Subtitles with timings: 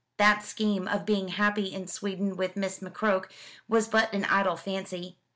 [0.17, 3.25] That scheme of being happy in Sweden with Miss McCroke
[3.67, 5.19] was but an idle fancy.